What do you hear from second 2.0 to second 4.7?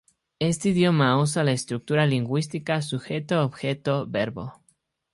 lingüística sujeto-objeto-verbo.